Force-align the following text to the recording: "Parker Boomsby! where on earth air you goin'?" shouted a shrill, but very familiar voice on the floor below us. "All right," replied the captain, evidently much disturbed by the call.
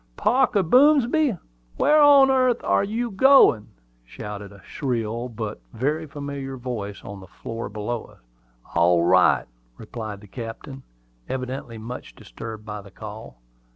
"Parker 0.17 0.63
Boomsby! 0.63 1.37
where 1.77 2.01
on 2.01 2.31
earth 2.31 2.63
air 2.63 2.81
you 2.81 3.11
goin'?" 3.11 3.67
shouted 4.03 4.51
a 4.51 4.63
shrill, 4.63 5.29
but 5.29 5.61
very 5.73 6.07
familiar 6.07 6.57
voice 6.57 7.03
on 7.03 7.19
the 7.19 7.27
floor 7.27 7.69
below 7.69 8.05
us. 8.05 8.19
"All 8.73 9.03
right," 9.03 9.45
replied 9.77 10.21
the 10.21 10.27
captain, 10.27 10.81
evidently 11.29 11.77
much 11.77 12.15
disturbed 12.15 12.65
by 12.65 12.81
the 12.81 12.89
call. 12.89 13.37